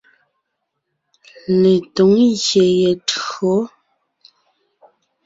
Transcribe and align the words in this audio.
Letǒŋ 1.61 2.11
ngyè 2.31 2.65
ye 2.79 2.89
tÿǒ. 3.07 3.51